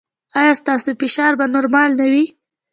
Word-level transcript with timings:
ایا 0.39 0.53
ستاسو 0.61 0.89
فشار 1.01 1.33
به 1.39 1.45
نورمال 1.55 1.91
نه 1.99 2.05
وي؟ 2.11 2.25